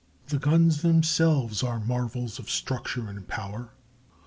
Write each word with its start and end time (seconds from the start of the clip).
The 0.29 0.39
guns 0.39 0.81
themselves 0.81 1.61
are 1.61 1.79
marvels 1.79 2.39
of 2.39 2.49
structure 2.49 3.07
and 3.07 3.27
power. 3.27 3.69